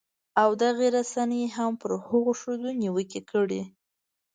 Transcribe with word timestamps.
او 0.41 0.49
دغې 0.63 0.87
رسنۍ 0.97 1.43
هم 1.55 1.71
پر 1.81 1.91
هغو 2.05 2.31
ښځو 2.41 2.69
نیوکې 2.81 3.21
کړې 3.31 3.61